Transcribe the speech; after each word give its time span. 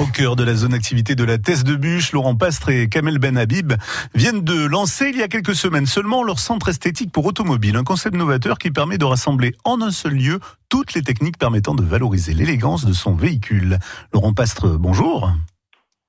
Au 0.00 0.06
cœur 0.06 0.36
de 0.36 0.44
la 0.44 0.54
zone 0.54 0.74
activité 0.74 1.14
de 1.14 1.22
la 1.24 1.38
Thèse 1.38 1.64
de 1.64 1.76
Bûche, 1.76 2.12
Laurent 2.12 2.34
Pastre 2.34 2.70
et 2.70 2.88
Kamel 2.88 3.18
Ben 3.18 3.36
Habib 3.36 3.74
viennent 4.14 4.42
de 4.42 4.64
lancer 4.64 5.10
il 5.10 5.18
y 5.18 5.22
a 5.22 5.28
quelques 5.28 5.54
semaines 5.54 5.86
seulement 5.86 6.22
leur 6.22 6.38
centre 6.38 6.70
esthétique 6.70 7.12
pour 7.12 7.26
automobile, 7.26 7.76
un 7.76 7.84
concept 7.84 8.16
novateur 8.16 8.58
qui 8.58 8.70
permet 8.70 8.98
de 8.98 9.04
rassembler 9.04 9.54
en 9.64 9.80
un 9.82 9.90
seul 9.90 10.14
lieu 10.14 10.40
toutes 10.68 10.94
les 10.94 11.02
techniques 11.02 11.38
permettant 11.38 11.74
de 11.74 11.82
valoriser 11.82 12.32
l'élégance 12.32 12.84
de 12.84 12.92
son 12.92 13.14
véhicule. 13.14 13.78
Laurent 14.12 14.32
Pastre, 14.32 14.78
bonjour. 14.78 15.30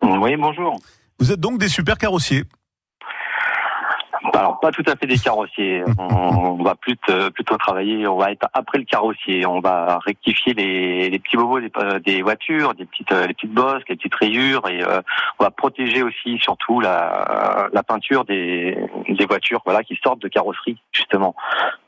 Oui, 0.01 0.35
bonjour. 0.37 0.79
Vous 1.19 1.31
êtes 1.31 1.39
donc 1.39 1.59
des 1.59 1.69
super 1.69 1.97
carrossiers. 1.97 2.45
Alors 4.31 4.59
pas 4.59 4.71
tout 4.71 4.83
à 4.87 4.95
fait 4.95 5.05
des 5.05 5.17
carrossiers. 5.17 5.83
On 5.97 6.63
va 6.63 6.75
plutôt, 6.75 7.31
plutôt 7.31 7.57
travailler. 7.57 8.07
On 8.07 8.17
va 8.17 8.31
être 8.31 8.47
après 8.53 8.77
le 8.77 8.85
carrossier. 8.85 9.45
On 9.45 9.59
va 9.59 9.99
rectifier 9.99 10.53
les, 10.53 11.09
les 11.09 11.19
petits 11.19 11.35
bobos 11.35 11.59
des, 11.59 11.71
des, 12.05 12.21
voitures, 12.21 12.73
des 12.73 12.85
petites 12.85 13.11
les 13.11 13.33
petites 13.33 13.53
bosses, 13.53 13.83
les 13.89 13.95
petites 13.95 14.15
rayures, 14.15 14.67
et 14.69 14.81
euh, 14.81 15.01
on 15.39 15.43
va 15.43 15.51
protéger 15.51 16.03
aussi 16.03 16.37
surtout 16.39 16.79
la, 16.79 17.67
la 17.71 17.83
peinture 17.83 18.23
des, 18.25 18.77
des 19.09 19.25
voitures, 19.25 19.61
voilà, 19.65 19.83
qui 19.83 19.99
sortent 20.03 20.21
de 20.21 20.27
carrosserie 20.27 20.77
justement 20.91 21.35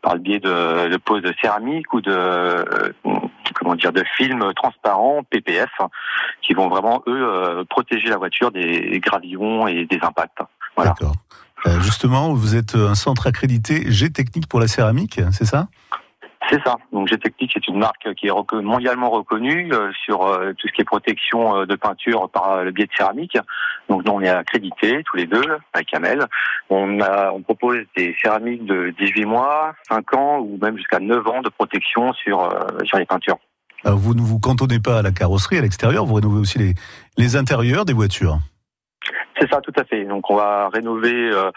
par 0.02 0.16
le 0.16 0.20
biais 0.20 0.40
de, 0.40 0.90
de 0.90 0.98
poses 0.98 1.23
de 1.23 1.34
céramique 1.42 1.94
ou 1.94 2.02
de 2.02 2.66
comment 3.56 3.76
dire 3.76 3.94
de 3.94 4.04
films 4.17 4.54
transparents 4.56 5.23
PPF 5.23 5.72
qui 6.42 6.54
vont 6.54 6.67
vraiment 6.67 7.02
eux 7.08 7.28
euh, 7.28 7.64
protéger 7.64 8.09
la 8.09 8.17
voiture 8.17 8.52
des 8.52 9.00
gravillons 9.00 9.67
et 9.67 9.86
des 9.86 10.00
impacts. 10.02 10.40
Voilà. 10.76 10.94
Euh, 11.68 11.80
justement, 11.82 12.34
vous 12.34 12.55
êtes 12.55 12.76
un 12.76 12.96
centre 12.96 13.28
accrédité 13.28 13.92
G-Technique 13.92 14.48
pour 14.48 14.60
la 14.60 14.68
céramique, 14.68 15.20
c'est 15.32 15.46
ça? 15.46 15.68
C'est 16.50 16.62
ça. 16.64 16.76
Donc 16.94 17.08
G-Technique, 17.08 17.52
c'est 17.56 17.68
une 17.68 17.80
marque 17.80 18.14
qui 18.14 18.28
est 18.28 18.62
mondialement 18.62 19.10
reconnue 19.10 19.73
euh, 19.73 19.92
sur 20.06 20.28
euh, 20.28 20.54
tout 20.54 20.68
ce 20.68 20.73
qui 20.73 20.82
est 20.82 20.86
protection 20.86 21.66
de 21.66 21.76
peinture 21.76 22.30
par 22.30 22.64
le 22.64 22.72
biais 22.72 22.86
de 22.86 22.92
céramique. 22.96 23.38
Donc 23.89 24.06
nous, 24.06 24.12
on 24.12 24.22
est 24.22 24.30
accrédité 24.30 25.02
tous 25.06 25.17
les 25.17 25.26
deux 25.26 25.58
avec 25.73 25.92
Amel. 25.95 26.23
On, 26.70 27.02
a, 27.02 27.31
on 27.31 27.42
propose 27.42 27.80
des 27.98 28.16
céramiques 28.22 28.66
de 28.66 28.94
18 29.00 29.26
mois, 29.26 29.73
5 29.89 30.14
ans 30.14 30.39
ou 30.39 30.59
même 30.61 30.78
jusqu'à 30.78 31.00
9 31.00 31.28
ans 31.28 31.42
de 31.42 31.50
protection 31.50 32.14
sur, 32.14 32.48
sur 32.84 33.00
les 33.00 33.06
peintures. 33.06 33.38
Alors 33.84 33.98
vous 33.98 34.14
ne 34.14 34.22
vous 34.22 34.39
cantonnez 34.39 34.80
pas 34.80 35.00
à 35.00 35.02
la 35.02 35.11
carrosserie, 35.11 35.58
à 35.58 35.61
l'extérieur, 35.61 36.06
vous 36.06 36.16
rénovez 36.16 36.39
aussi 36.39 36.59
les, 36.59 36.73
les 37.17 37.36
intérieurs 37.36 37.86
des 37.86 37.94
voitures? 37.94 38.39
C'est 39.39 39.50
ça, 39.50 39.61
tout 39.61 39.73
à 39.78 39.83
fait. 39.83 40.05
Donc 40.05 40.30
on 40.30 40.36
va 40.36 40.69
rénover. 40.69 41.31
Euh, 41.31 41.52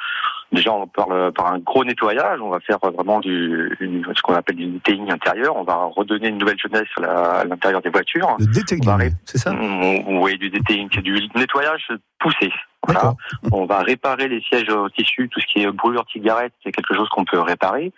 déjà, 0.52 0.72
on 0.72 0.86
parle 0.86 1.32
par 1.32 1.52
un 1.52 1.58
gros 1.58 1.84
nettoyage. 1.84 2.40
On 2.40 2.50
va 2.50 2.60
faire 2.60 2.78
vraiment 2.78 3.20
du 3.20 3.76
ce 3.80 4.22
qu'on 4.22 4.34
appelle 4.34 4.56
du 4.56 4.66
detailing 4.66 5.10
intérieur. 5.12 5.56
On 5.56 5.64
va 5.64 5.90
redonner 5.94 6.28
une 6.28 6.38
nouvelle 6.38 6.58
jeunesse 6.58 6.88
à 7.02 7.44
l'intérieur 7.44 7.82
des 7.82 7.90
voitures. 7.90 8.36
Le 8.38 8.46
detailing, 8.46 9.12
c'est 9.24 9.38
ça 9.38 9.52
mm, 9.52 10.18
Oui, 10.18 10.36
du 10.38 10.50
detailing, 10.50 10.88
du 10.88 11.28
nettoyage 11.34 11.88
poussé. 12.18 12.50
Voilà. 12.86 13.14
On 13.52 13.66
va 13.66 13.80
réparer 13.80 14.28
les 14.28 14.40
sièges 14.40 14.70
au 14.70 14.88
tissu, 14.88 15.28
tout 15.28 15.40
ce 15.40 15.46
qui 15.46 15.62
est 15.62 15.70
brûlure 15.70 16.04
cigarette, 16.10 16.52
c'est 16.64 16.72
quelque 16.72 16.94
chose 16.94 17.08
qu'on 17.10 17.24
peut 17.24 17.40
réparer. 17.40 17.92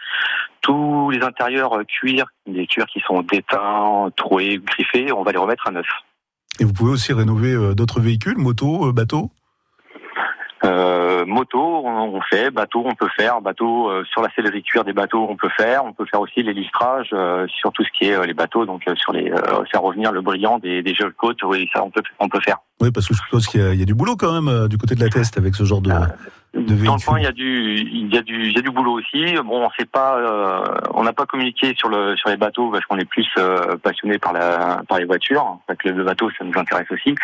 Tous 0.63 1.11
les 1.11 1.23
intérieurs 1.23 1.79
cuir, 1.87 2.27
les 2.47 2.67
cuirs 2.67 2.87
qui 2.87 3.01
sont 3.01 3.23
déteints, 3.23 4.09
troués, 4.17 4.59
griffés, 4.59 5.13
on 5.13 5.23
va 5.23 5.33
les 5.33 5.39
remettre 5.39 5.67
à 5.69 5.71
neuf. 5.71 5.87
Et 6.61 6.65
vous 6.65 6.73
pouvez 6.73 6.93
aussi 6.93 7.13
rénover 7.13 7.53
euh, 7.53 7.75
d'autres 7.75 8.01
véhicules, 8.01 8.37
motos, 8.37 8.89
euh, 8.89 8.93
bateaux 8.93 9.31
euh, 10.71 11.25
moto, 11.27 11.61
on, 11.85 12.21
fait, 12.23 12.51
bateau, 12.51 12.83
on 12.87 12.95
peut 12.95 13.09
faire, 13.17 13.41
bateau 13.41 13.91
euh, 13.91 14.05
sur 14.05 14.23
la 14.23 14.29
sellerie 14.35 14.63
cuir 14.63 14.85
des 14.85 14.93
bateaux, 14.93 15.27
on 15.29 15.37
peut 15.37 15.51
faire, 15.57 15.85
on 15.85 15.93
peut 15.93 16.07
faire 16.07 16.21
aussi 16.21 16.43
les 16.43 16.53
listrages 16.53 17.11
euh, 17.13 17.47
sur 17.49 17.73
tout 17.73 17.85
ce 17.85 17.91
qui 17.97 18.07
est 18.07 18.27
les 18.27 18.35
bateaux, 18.35 18.67
donc 18.67 18.83
sur 18.97 19.13
les 19.13 19.33
faire 19.71 19.83
revenir 19.83 20.13
le 20.13 20.21
brillant 20.21 20.59
des, 20.59 20.83
des 20.83 20.95
jeux 20.95 21.13
côtes, 21.17 21.43
oui, 21.43 21.69
ça 21.73 21.85
on 21.85 21.91
peut 21.91 22.03
on 22.19 22.29
peut 22.29 22.41
faire. 22.41 22.59
Oui, 22.81 22.91
parce 22.91 23.07
que 23.07 23.15
je 23.15 23.21
suppose 23.21 23.47
qu'il 23.47 23.75
y, 23.75 23.83
a 23.83 23.85
du 23.85 23.95
boulot 23.95 24.17
quand 24.17 24.41
même 24.41 24.69
du 24.69 24.79
côté 24.79 24.95
de 24.95 25.01
la 25.01 25.11
test 25.11 25.37
avec 25.37 25.55
ce 25.55 25.65
genre 25.65 25.81
de. 25.83 25.93
Dans 26.53 26.97
le 26.97 27.05
point, 27.05 27.21
il 27.21 27.23
y 27.23 27.29
a 27.29 27.33
du, 27.33 27.77
il 27.77 28.13
y 28.13 28.19
a 28.19 28.23
du, 28.23 28.49
il 28.49 28.53
y 28.53 28.59
a 28.59 28.61
du 28.61 28.71
boulot 28.71 28.99
aussi. 28.99 29.37
Bon, 29.45 29.65
on 29.65 29.71
sait 29.79 29.85
pas, 29.85 30.19
euh, 30.19 30.81
on 30.95 31.05
n'a 31.05 31.13
pas 31.13 31.25
communiqué 31.25 31.75
sur 31.77 31.89
le, 31.89 32.17
sur 32.17 32.29
les 32.29 32.37
bateaux 32.37 32.71
parce 32.73 32.85
qu'on 32.87 32.99
est 32.99 33.05
plus 33.05 33.29
euh, 33.39 33.77
passionné 33.77 34.19
par 34.19 34.33
la, 34.33 34.83
par 34.89 34.99
les 34.99 35.05
voitures. 35.05 35.59
Fait 35.69 35.77
que 35.77 35.89
le 35.89 36.03
bateau, 36.03 36.29
ça 36.37 36.45
nous 36.45 36.59
intéresse 36.59 36.91
aussi. 36.91 37.15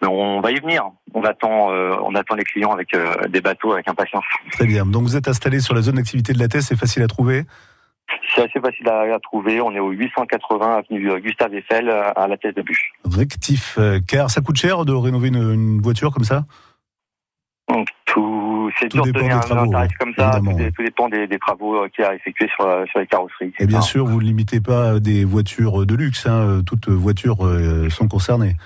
Mais 0.00 0.06
on 0.06 0.40
va 0.40 0.52
y 0.52 0.60
venir. 0.60 0.84
On 1.12 1.24
attend, 1.24 1.72
euh, 1.72 1.96
on 2.04 2.14
attend 2.14 2.36
les 2.36 2.44
clients 2.44 2.70
avec 2.70 2.96
des 3.28 3.40
bateaux 3.40 3.72
avec 3.72 3.88
impatience. 3.88 4.24
Très 4.52 4.66
bien. 4.66 4.86
Donc 4.86 5.02
vous 5.02 5.16
êtes 5.16 5.26
installé 5.26 5.58
sur 5.58 5.74
la 5.74 5.82
zone 5.82 5.96
d'activité 5.96 6.32
de 6.32 6.38
la 6.38 6.46
TES, 6.46 6.60
c'est 6.60 6.78
facile 6.78 7.02
à 7.02 7.08
trouver? 7.08 7.42
C'est 8.34 8.42
assez 8.42 8.60
facile 8.60 8.88
à, 8.88 9.18
trouver. 9.18 9.60
On 9.60 9.72
est 9.72 9.80
au 9.80 9.90
880 9.90 10.76
avenue 10.78 11.20
Gustave 11.20 11.52
Eiffel 11.54 11.90
à 11.90 12.28
la 12.28 12.36
Tête 12.36 12.56
de 12.56 12.62
Bûche. 12.62 12.92
Rectif, 13.04 13.76
car 14.06 14.30
ça 14.30 14.40
coûte 14.40 14.56
cher 14.56 14.84
de 14.84 14.92
rénover 14.92 15.28
une, 15.28 15.52
une 15.52 15.80
voiture 15.82 16.12
comme 16.12 16.24
ça? 16.24 16.44
C'est 18.78 18.88
dur 18.88 19.04
de 19.04 19.10
donner 19.10 19.32
un, 19.32 19.40
tarif 19.40 19.92
comme 19.98 20.14
ça. 20.16 20.40
Tout, 20.40 20.82
dépend 20.82 21.08
des, 21.08 21.26
des 21.26 21.38
travaux 21.38 21.76
euh, 21.76 21.88
qu'il 21.88 22.04
y 22.04 22.08
a 22.08 22.14
effectués 22.14 22.48
sur, 22.54 22.66
euh, 22.66 22.84
sur 22.86 23.00
les 23.00 23.06
carrosseries. 23.06 23.52
Et 23.58 23.66
bien 23.66 23.80
sûr, 23.80 24.06
vous 24.06 24.20
ne 24.20 24.24
limitez 24.26 24.60
pas 24.60 25.00
des 25.00 25.24
voitures 25.24 25.86
de 25.86 25.94
luxe. 25.94 26.26
Hein. 26.26 26.62
Toutes 26.66 26.88
voitures 26.88 27.44
euh, 27.44 27.88
sont 27.90 28.08
concernées. 28.08 28.56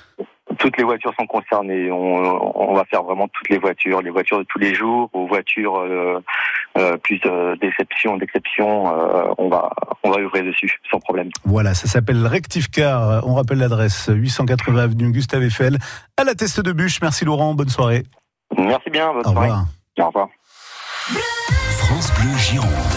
Toutes 0.59 0.77
les 0.77 0.85
voitures 0.85 1.13
sont 1.19 1.27
concernées. 1.27 1.91
On, 1.91 2.71
on, 2.71 2.75
va 2.75 2.85
faire 2.85 3.03
vraiment 3.03 3.27
toutes 3.29 3.49
les 3.49 3.59
voitures, 3.59 4.03
les 4.03 4.11
voitures 4.11 4.39
de 4.39 4.45
tous 4.45 4.59
les 4.59 4.75
jours, 4.75 5.09
aux 5.13 5.27
voitures 5.27 5.79
euh, 5.79 6.97
plus 6.99 7.21
euh, 7.27 7.57
d'exception, 7.57 8.17
d'exception. 8.19 8.85
on 9.39 9.49
va 9.49 9.71
on 10.05 10.11
va 10.11 10.21
ouvrir 10.21 10.45
dessus 10.45 10.79
sans 10.91 11.01
problème. 11.01 11.31
Voilà, 11.45 11.75
ça 11.75 11.87
s'appelle 11.87 12.27
Rectif 12.27 12.69
Car. 12.71 13.27
On 13.27 13.35
rappelle 13.35 13.59
l'adresse 13.59 14.11
880 14.13 14.83
avenue 14.83 15.11
Gustave 15.11 15.43
Eiffel 15.43 15.79
à 16.17 16.25
la 16.25 16.35
Teste 16.35 16.61
de 16.61 16.73
Bûche. 16.73 17.01
Merci 17.01 17.25
Laurent, 17.25 17.55
bonne 17.55 17.71
soirée. 17.71 18.05
Merci 18.67 18.91
bien, 18.91 19.13
bonne 19.13 19.27
Au 19.27 19.33
soirée. 19.33 19.49
Revoir. 19.49 19.67
Au 19.99 20.07
revoir. 20.07 20.29
France 21.79 22.13
Bleu 22.15 22.37
Gironde. 22.39 22.92